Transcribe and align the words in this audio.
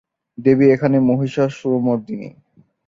দেবী 0.37 0.65
এখানে 0.75 0.97
মহিষাসুরমর্দিনী। 1.01 2.29